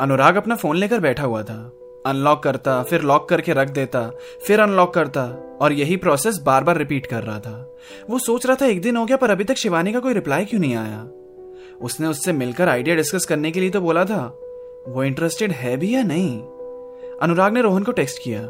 [0.00, 1.72] अनुराग अपना फ़ोन लेकर बैठा हुआ था।
[2.06, 4.10] अनलॉक करता, फिर लॉक करके रख देता,
[4.46, 5.24] फिर अनलॉक करता,
[5.60, 7.76] और यही प्रोसेस बार बार रिपीट कर रहा था।
[8.10, 10.44] वो सोच रहा था, एक दिन हो गया, पर अभी तक शिवानी का कोई रिप्लाई
[10.44, 11.08] क्यों नहीं आया?
[11.80, 14.38] उसने उससे मिलकर आइडिया डिस्कस करने के लिए तो बोला था,
[14.88, 16.42] वो इंटरेस्टेड है भी या नहीं?
[17.22, 18.40] अनुराग ने रोहन को टेक्स्ट किया,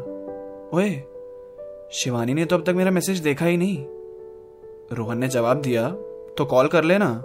[0.73, 0.89] ओए,
[1.91, 3.85] शिवानी ने तो अब तक मेरा मैसेज देखा ही नहीं।
[4.93, 5.89] रोहन ने जवाब दिया
[6.37, 7.23] तो कॉल कर लेना।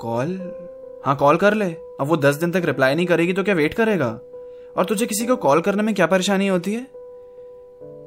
[0.00, 0.52] कॉल
[1.06, 3.74] हाँ कॉल कर ले। अब वो दस दिन तक रिप्लाई नहीं करेगी तो क्या वेट
[3.74, 4.20] करेगा?
[4.76, 6.86] और तुझे किसी को कॉल करने में क्या परेशानी होती है?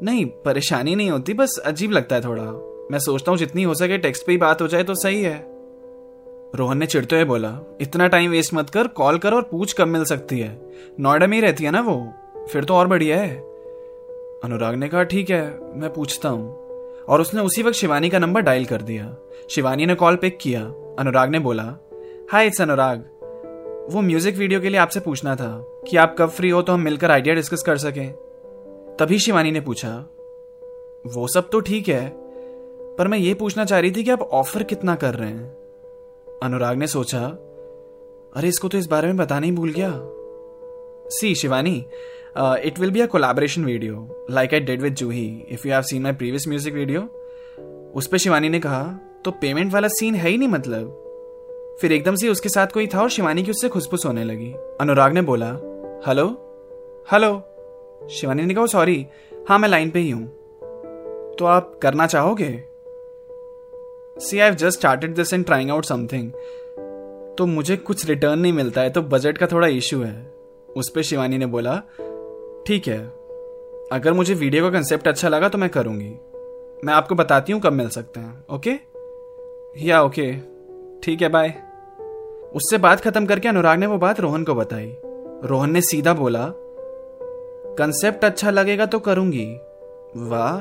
[0.03, 2.43] नहीं, परेशानी नहीं होती, बस अजीब लगता है थोड़ा।
[2.91, 5.45] मैं सोचता हूँ जितनी हो सके टेक्स्ट पे ही बात हो जाए तो सही है।
[6.55, 9.87] रोहन ने चिड़ते हुए बोला, इतना टाइम वेस्ट मत कर कॉल कर और पूछ कब
[9.87, 10.61] मिल सकती है।
[10.99, 12.13] नोएडा में ही रहती है ना वो?
[12.51, 13.37] फिर तो और बढ़िया है।
[14.43, 16.67] अनुराग ने कहा, ठीक है, मैं पूछता हूँ।
[17.09, 19.15] और उसने उसी वक्त शिवानी का नंबर डायल कर दिया।
[19.49, 20.61] शिवानी ने कॉल पिक किया।
[20.99, 21.77] अनुराग ने बोला
[22.31, 23.05] हाय इट्स अनुराग
[23.89, 25.49] वो म्यूज़िक वीडियो के लिए आपसे पूछना था
[25.87, 28.11] कि आप कब फ्री हो तो हम मिलकर आइडिया डिस्कस कर सकें।
[28.99, 29.89] तभी शिवानी ने पूछा,
[31.07, 32.09] वो सब तो ठीक है,
[32.97, 35.47] पर मैं ये पूछना चाह रही थी कि आप ऑफ़र कितना कर रहे हैं?
[36.43, 37.19] अनुराग ने सोचा,
[38.35, 39.91] अरे, इसको तो इस बारे में बताना ही भूल गया।
[41.11, 41.77] See Shivani
[42.37, 46.01] it will be a collaboration video like I did with Juhi if you have seen
[46.01, 47.01] my previous music video
[47.95, 48.83] उस पर शिवानी ने कहा
[49.25, 51.03] तो पेमेंट वाला सीन है ही नहीं मतलब।
[51.81, 55.13] फिर एकदम से उसके साथ कोई था और शिवानी की उससे खुशबुस होने लगी। अनुराग
[55.13, 55.49] ने बोला,
[56.07, 56.27] हेलो?
[57.11, 58.09] हेलो?
[58.11, 59.05] शिवानी ने कहा, सॉरी
[59.49, 60.25] हाँ मैं लाइन पे ही हूँ।
[61.35, 62.49] तो आप करना चाहोगे?
[64.19, 66.31] See I just started this and trying out something
[67.37, 70.15] तो मुझे कुछ रिटर्न नहीं मिलता है तो बजट का थोड़ा इश्यू है।
[70.69, 71.75] उस पर शिवानी ने बोला,
[72.67, 72.99] ठीक है,
[73.91, 76.09] अगर मुझे वीडियो का कंसेप्ट अच्छा लगा तो मैं करूँगी।
[76.83, 78.75] मैं आपको बताती हूँ कब मिल सकते हैं, ओके?
[79.85, 80.31] या ओके
[81.03, 81.53] ठीक है बाय
[82.53, 84.97] उससे बात खत्म करके अनुराग ने वो बात रोहन को बताई।
[85.43, 86.53] रोहन ने सीधा बोला
[87.77, 89.45] कंसेप्ट अच्छा लगेगा तो करूँगी।
[90.17, 90.57] वाह,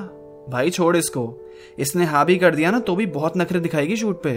[0.50, 1.40] भाई छोड़ इसको।
[1.78, 4.36] इसने हा भी कर दिया ना तो भी बहुत नखरे दिखाएगी शूट पे।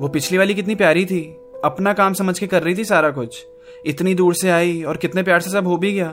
[0.00, 3.46] वो पिछली वाली कितनी प्यारी थी। अपना काम समझ के कर रही थी सारा कुछ।
[3.86, 6.08] इतनी दूर से आई और कितने प्यार से सब हो भी गया।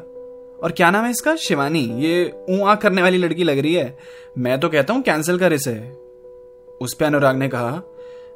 [0.64, 1.36] और क्या नाम है इसका?
[1.36, 3.98] शिवानी। ये ऊ आ करने वाली लड़की लग रही है।
[4.38, 5.92] मैं तो कहता हूँ कैंसिल कर इसे।
[6.82, 7.82] उस पर अनुराग ने कहा,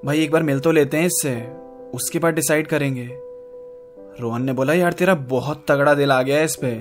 [0.06, 1.62] भाई एक बार मिल तो लेते हैं इससे।
[1.94, 3.10] उसके बाद डिसाइड करेंगे।
[4.20, 6.74] रोहन ने बोला, यार, तेरा बहुत तगड़ा दिल आ गया है इस पे।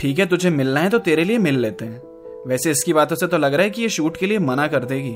[0.00, 2.02] ठीक है, तुझे मिलना है तो तेरे लिए मिल लेते हैं।
[2.46, 4.84] वैसे इसकी बातों से तो लग रहा है कि ये शूट के लिए मना कर
[4.84, 5.14] देगी।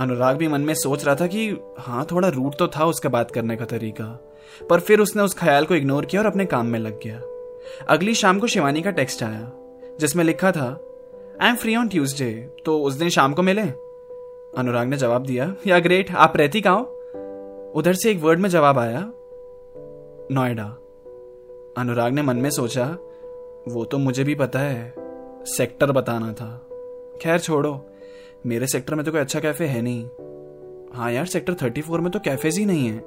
[0.00, 1.48] अनुराग भी मन में सोच रहा था कि
[1.78, 4.04] हाँ थोड़ा रूट तो था उसका बात करने का तरीका,
[4.70, 7.20] पर फिर उसने उस ख्याल को इग्नोर किया और अपने काम में लग गया।
[7.88, 9.50] अगली शाम को शिवानी का टेक्स्ट आया,
[10.00, 10.68] जिसमें लिखा था
[11.42, 12.32] I am free on Tuesday
[12.64, 13.62] तो उस दिन शाम को मिले?
[14.58, 16.84] अनुराग ने जवाब दिया, या ग्रेट आप रहती कहा
[17.74, 19.00] उधर से एक वर्ड में जवाब आया,
[20.32, 20.64] नोएडा।
[21.78, 22.86] अनुराग ने मन में सोचा,
[23.68, 24.94] वो तो मुझे भी पता है,
[25.46, 26.48] सेक्टर बताना था।
[27.22, 27.80] खैर छोड़ो,
[28.46, 30.04] मेरे सेक्टर में तो कोई अच्छा कैफ़े है नहीं।
[30.94, 33.04] हाँ यार, सेक्टर थर्टी फोर में तो कैफेज ही नहीं है।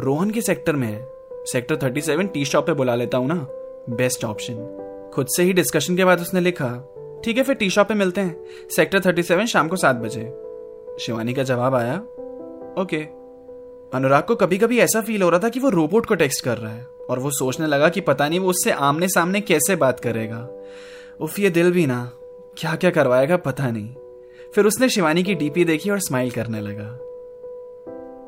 [0.00, 1.08] रोहन के सेक्टर में है।
[1.46, 3.46] Sector thirty seven tea shop पे बुला लेता हूँ ना।
[3.90, 6.68] बेस्ट ऑप्शन खुद से ही डिस्कशन के बाद उसने लिखा,
[7.24, 10.24] ठीक है, फिर टी शॉप पे मिलते हैं। सेक्टर थर्टी सेवन शाम को सात बजे।
[11.00, 11.96] शिवानी का जवाब आया,
[12.82, 13.23] ओके।
[13.94, 16.58] अनुराग को कभी कभी ऐसा फील हो रहा था कि वो रोबोट को टेक्स्ट कर
[16.58, 20.00] रहा है और वो सोचने लगा कि पता नहीं वो उससे आमने सामने कैसे बात
[20.00, 20.48] करेगा।
[21.20, 22.10] उफ, ये दिल भी ना।
[22.58, 23.94] क्या क्या करवाएगा पता नहीं।
[24.54, 26.98] फिर उसने शिवानी की डीपी देखी और स्माइल करने लगा।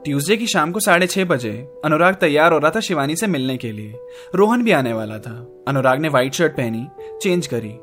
[0.04, 3.56] ट्यूसडे की शाम को साढ़े छह बजे, अनुराग तैयार हो रहा था शिवानी से मिलने
[3.56, 3.94] के लिए।
[4.34, 6.86] रोहन भी आने वाला था। अनुराग ने व्हाइट शर्ट पहनी
[7.22, 7.76] चेंज करी।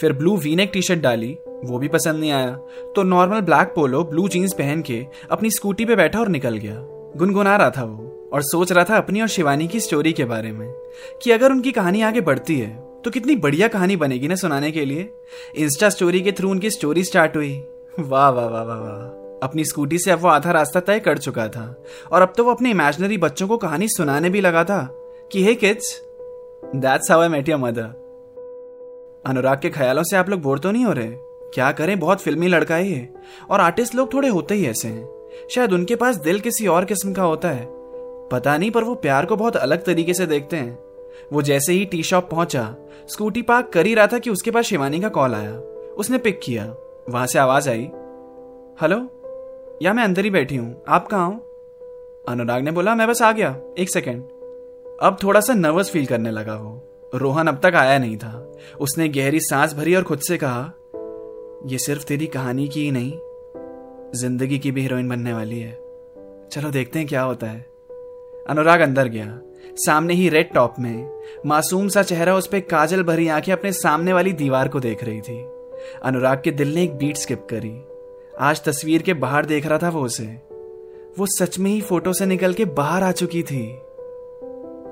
[0.00, 2.58] फिर ब्लू वीनेक टी शर्ट डाली, वो भी पसंद नहीं आया।
[2.96, 6.96] तो normal black polo blue jeans पहन के अपनी स्कूटी पे बैठा और निकल गया।
[7.16, 10.52] गुनगुना रहा था वो, और सोच रहा था अपनी और शिवानी की स्टोरी के बारे
[10.52, 10.68] में,
[11.22, 12.70] कि अगर उनकी कहानी आगे बढ़ती है
[13.04, 15.08] तो कितनी बढ़िया कहानी बनेगी ना सुनाने के लिए।
[15.56, 17.52] इंस्टा स्टोरी के थ्रू उनकी स्टोरी स्टार्ट हुई।
[17.98, 18.98] वाह वाह वाह वाह वाह।
[19.42, 22.50] अपनी स्कूटी से अब वो आधा रास्ता तय कर चुका था, और अब तो वो
[22.50, 24.82] अपने इमेजिनरी बच्चों को कहानी सुनाने भी लगा था,
[25.32, 26.00] कि hey kids
[26.76, 27.98] that's how I met your mother
[29.24, 31.10] Anurag के ख्यालों से आप लोग बोर तो नहीं हो रहे?
[31.54, 31.98] क्या करें?
[32.00, 33.08] बहुत फिल्मी लड़का ही है
[33.50, 35.19] और आर्टिस्ट लोग थोड़े होते ही ऐसे हैं।
[35.50, 37.68] शायद उनके पास दिल किसी और किस्म का होता है।
[38.28, 40.78] पता नहीं, पर वो प्यार को बहुत अलग तरीके से देखते हैं।
[41.32, 42.74] वो जैसे ही टी शॉप पहुँचा,
[43.08, 45.56] स्कूटी पार्क कर ही रहा था कि उसके पास शिवानी का कॉल आया।
[45.98, 46.74] उसने पिक किया।
[47.08, 47.90] वहाँ से आवाज़ आई।
[48.80, 48.96] हेलो,
[49.82, 50.82] या मैं अंदर ही बैठी हूँ?
[50.88, 51.32] आप कहा हो?
[52.28, 54.22] अनुराग ने बोला, मैं बस आ गया। एक सेकेंड।
[55.02, 59.08] अब थोड़ा सा नर्वस फील करने लगा वो। रोहन अब तक आया नहीं था। उसने
[59.08, 60.72] गहरी सांस भरी और खुद से कहा
[61.66, 63.12] यह सिर्फ़ तेरी कहानी की ही नहीं
[64.14, 65.72] ज़िंदगी की भी हीरोइन बनने वाली है।
[66.52, 67.60] चलो देखते हैं क्या होता है।
[68.48, 69.40] अनुराग अंदर गया।
[69.76, 74.12] सामने ही रेड टॉप में मासूम सा चेहरा उस पर काजल भरी आँखें अपने सामने
[74.12, 75.44] वाली दीवार को देख रही थी।
[76.02, 77.82] अनुराग के दिल ने एक बीट स्किप करी।
[78.38, 80.26] आज तस्वीर के बाहर देख रहा था वो उसे।
[81.18, 83.78] वो सच में ही फ़ोटो से निकल के बाहर आ चुकी थी।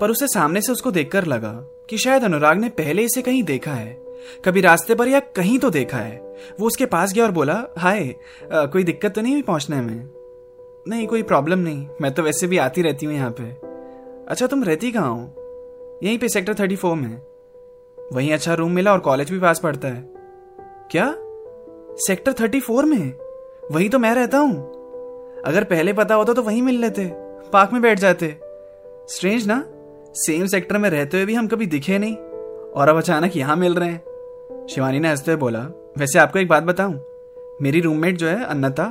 [0.01, 1.53] पर उसे सामने से उसको देखकर लगा
[1.91, 4.03] कि शायद अनुराग ने पहले इसे कहीं देखा है।
[4.45, 6.28] कभी रास्ते पर या कहीं तो देखा है।
[6.61, 8.15] वो उसके पास गया और बोला, हाय
[8.53, 10.09] कोई दिक्कत तो नहीं हुई पहुँचने में?
[10.87, 13.51] नहीं, कोई प्रॉब्लम नहीं, मैं तो वैसे भी आती रहती हूँ यहाँ पे.
[14.31, 15.99] अच्छा तुम रहती कहाँ हो?
[16.03, 17.21] यहीं पे सेक्टर थर्टी फोर में.
[18.13, 20.05] वहीं अच्छा रूम मिला और कॉलेज भी पास पड़ता है.
[20.91, 21.15] क्या?
[22.07, 23.13] सेक्टर थर्टी फोर में?
[23.73, 24.53] वहीं तो मैं रहता हूँ?
[25.47, 27.11] अगर पहले पता होता तो वहीं मिल लेते,
[27.53, 28.29] पार्क में बैठ जाते.
[29.09, 29.65] स्ट्रेंज ना?
[30.15, 33.75] सेम सेक्टर में रहते हुए भी हम कभी दिखे नहीं, और अब अचानक यहाँ मिल
[33.75, 34.67] रहे हैं?
[34.67, 35.61] शिवानी ने हँसते हुए बोला
[35.99, 37.01] वैसे आपको एक बात बताऊँ,
[37.63, 38.85] मेरी रूममेट जो है, अन्नता,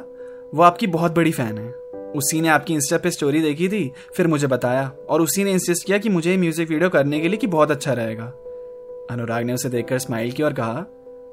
[0.56, 1.72] वो आपकी बहुत बड़ी फ़ैन है।
[2.12, 5.86] उसी ने आपकी इंस्टा पे स्टोरी देखी थी, फिर मुझे बताया, और उसी ने इंसिस्ट
[5.86, 8.26] किया कि मुझे म्यूज़िक वीडियो करने के लिए कि बहुत अच्छा रहेगा।
[9.12, 10.86] अनुराग ने उसे देखकर स्माइल की और कहा,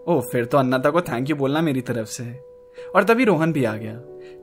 [0.09, 2.25] ओह, फिर तो अन्नता को थैंक यू बोलना मेरी तरफ़ से।
[2.97, 3.95] और तभी रोहन भी आ गया।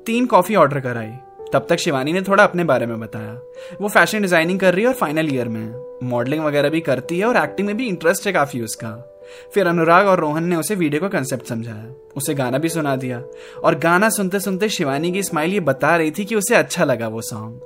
[0.05, 1.11] तीन कॉफ़ी ऑर्डर कराई।
[1.53, 3.41] तब तक शिवानी ने थोड़ा अपने बारे में बताया।
[3.81, 7.25] वो फ़ैशन डिज़ाइनिंग कर रही है और फाइनल ईयर में। मॉडलिंग वगैरह भी करती है
[7.25, 9.07] और एक्टिंग में भी इंटरेस्ट है काफ़ी उसका।
[9.53, 13.23] फिर अनुराग और रोहन ने उसे वीडियो का कंसेप्ट समझाया। उसे गाना भी सुना दिया।
[13.63, 17.07] और गाना सुनते सुनते शिवानी की स्माइल ये बता रही थी कि उसे अच्छा लगा
[17.07, 17.61] वो सॉन्ग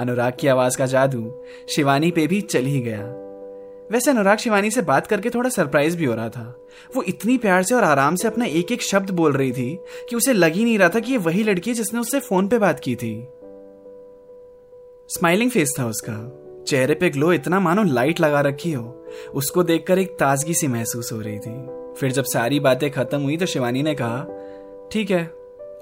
[0.00, 3.16] अनुराग की आवाज़ का जादू शिवानी पे भी चल ही गया।
[3.92, 7.62] वैसे अनुराग शिवानी से बात करके थोड़ा सरप्राइज़ भी हो रहा था। वो इतनी प्यार
[7.62, 9.78] से और आराम से अपना एक एक शब्द बोल रही थी
[10.10, 12.48] कि उसे लग ही नहीं रहा था कि ये वही लड़की है जिसने उससे फ़ोन
[12.48, 13.28] पे बात की थी।
[15.08, 18.82] स्माइलिंग फेस था उसका। चेहरे पे ग्लो इतना मानो लाइट लगा रखी हो।
[19.34, 21.54] उसको देखकर एक ताजगी सी महसूस हो रही थी।
[21.94, 24.26] फिर जब सारी बातें खत्म हुई तो शिवानी ने कहा,
[24.92, 25.22] ठीक है,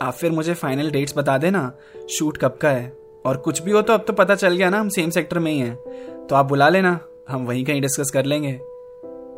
[0.03, 1.73] आप फिर मुझे फाइनल डेट्स बता देना
[2.11, 2.93] शूट कब का है।
[3.25, 5.53] और कुछ भी हो तो अब तो पता चल गया ना, हम सेम सेक्टर में
[5.53, 6.99] ही हैं। तो आप बुला लेना,
[7.29, 8.53] हम वहीं कहीं डिस्कस कर लेंगे।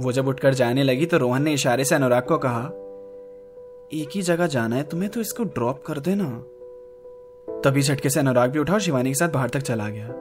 [0.00, 2.64] वो जब उठकर जाने लगी तो रोहन ने इशारे से अनुराग को कहा,
[3.94, 6.25] एक ही जगह जाना है, तुम्हें तो इसको ड्रॉप कर देना।
[7.64, 10.12] तभी झटके से अनुराग भी उठा और शिवानी के साथ बाहर तक चला गया।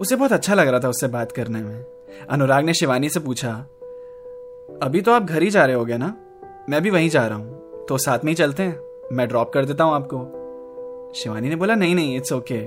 [0.00, 1.84] उसे बहुत अच्छा लग रहा था उससे बात करने में।
[2.30, 3.52] अनुराग ने शिवानी से पूछा,
[4.82, 6.14] अभी तो आप घर ही जा रहे होगे ना?
[6.68, 8.78] मैं भी वहीं जा रहा हूँ। तो साथ में ही चलते हैं।
[9.12, 12.60] मैं ड्रॉप कर देता हूँ आपको। शिवानी ने बोला, नहीं नहीं इट्स ओके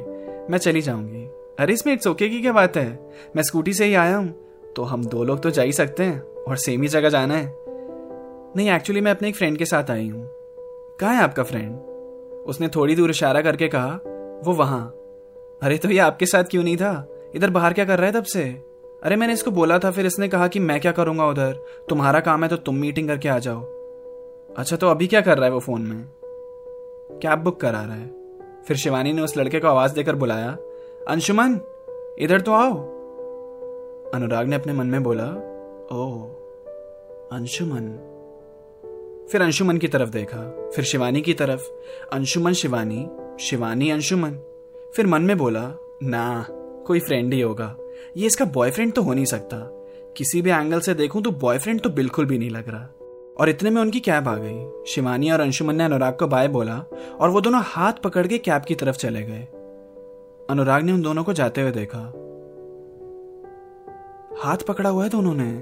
[0.50, 1.24] मैं चली जाऊँगी।
[1.60, 3.12] अरे, इसमें इट्स ओके की क्या बात है?
[3.36, 6.22] मैं स्कूटी से ही आया हूँ। तो हम दो लोग तो जा ही सकते हैं
[6.48, 7.46] और सेम ही जगह जाना है।
[8.56, 10.26] नहीं एक्चुअली मैं अपने एक फ्रेंड के साथ आई हूँ।
[11.00, 11.76] कहा है आपका फ्रेंड
[12.48, 14.00] उसने थोड़ी दूर इशारा करके कहा,
[14.46, 14.84] वो वहाँ।
[15.64, 16.94] अरे तो ये आपके साथ क्यों नहीं था?
[17.36, 18.44] इधर बाहर क्या कर रहा है तब से?
[19.04, 21.66] अरे मैंने इसको बोला था, फिर इसने कहा कि मैं क्या करूँगा उधर?
[21.90, 23.62] तुम्हारा काम है तो तुम मीटिंग करके आ जाओ।
[24.58, 26.06] अच्छा तो अभी क्या कर रहा है वो फ़ोन में?
[27.22, 28.10] कैब बुक करा रहा है।
[28.68, 30.58] फिर शिवानी ने उस लड़के को आवाज़ देकर बुलाया,
[31.08, 31.60] अंशुमन,
[32.20, 32.74] इधर तो आओ।
[34.12, 35.28] अनुराग ने अपने मन में बोला,
[35.92, 36.28] ओ,
[37.32, 38.08] अंशुमन।
[39.32, 41.70] फिर अंशुमन की तरफ़ देखा, फिर शिवानी की तरफ़,
[42.14, 43.10] अंशुमन शिवानी
[43.40, 44.32] शिवानी अंशुमन।
[44.96, 45.72] फिर मन में बोला,
[46.04, 46.46] ना।
[46.88, 47.76] कोई फ्रेंड ही होगा।
[48.18, 49.58] ये इसका बॉयफ्रेंड तो हो नहीं सकता।
[50.18, 52.90] किसी भी एंगल से देखूँ तो बॉयफ्रेंड तो बिल्कुल भी नहीं लग रहा।
[53.40, 56.84] और इतने में उनकी कैब आ गई। शिवानी और अंशुमन ने अनुराग को बाय बोला
[57.20, 59.48] और वो दोनों हाथ पकड़ के कैब की तरफ़ चले गए।
[60.50, 62.00] अनुराग ने उन दोनों को जाते हुए देखा।
[64.40, 65.62] हाथ पकड़ा हुआ है दोनों ने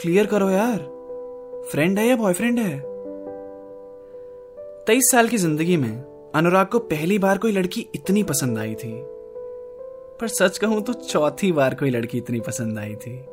[0.00, 0.78] क्लियर करो यार।
[1.70, 2.82] फ्रेंड है या बॉयफ्रेंड है?
[4.86, 8.92] तेईस साल की ज़िंदगी में अनुराग को पहली बार कोई लड़की इतनी पसंद आई थी।
[10.20, 13.24] पर सच कहूँ तो चौथी बार कोई लड़की इतनी पसंद आई थी।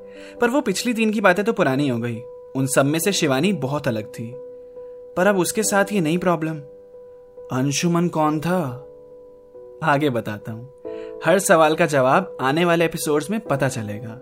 [0.41, 2.21] पर वो पिछली तीन की बातें तो पुरानी हो गई।
[2.55, 4.31] उन सब में से शिवानी बहुत अलग थी।
[5.17, 6.57] पर अब उसके साथ ये नई प्रॉब्लम।
[7.57, 8.59] अंशुमन कौन था?
[9.83, 10.73] आगे बताता हूँ।
[11.25, 14.21] हर सवाल का जवाब आने वाले एपिसोड्स में पता चलेगा।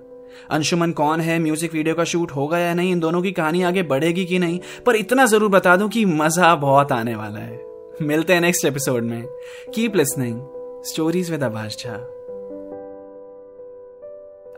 [0.52, 3.84] अंशुमन कौन है म्यूज़िक वीडियो का शूट होगा या नहीं, इन दोनों की कहानी आगे
[3.84, 4.60] बढ़ेगी कि नहीं?
[4.86, 7.66] पर इतना ज़रूर बता दूँ कि मज़ा बहुत आने वाला है।
[8.02, 9.24] मिलते हैं नेक्स्ट एपिसोड में।
[9.76, 10.42] Keep listening
[10.86, 12.23] stories with Abhash Jha